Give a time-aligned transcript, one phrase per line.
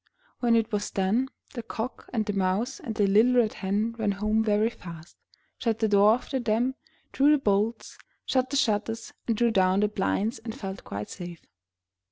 [0.39, 4.13] When it was done, the Cock, and the Mouse and the little Red Hen ran
[4.13, 5.15] home very fast,
[5.59, 6.73] shut the door after them,
[7.11, 11.43] drew the bolts, shut the shutters, and drew down the blinds and felt quite safe.